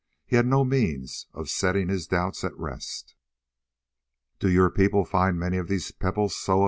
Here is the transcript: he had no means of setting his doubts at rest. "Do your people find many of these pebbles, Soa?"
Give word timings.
he 0.25 0.35
had 0.35 0.47
no 0.47 0.65
means 0.65 1.27
of 1.31 1.47
setting 1.47 1.87
his 1.87 2.07
doubts 2.07 2.43
at 2.43 2.57
rest. 2.57 3.13
"Do 4.39 4.49
your 4.49 4.71
people 4.71 5.05
find 5.05 5.37
many 5.37 5.57
of 5.57 5.67
these 5.67 5.91
pebbles, 5.91 6.35
Soa?" 6.35 6.59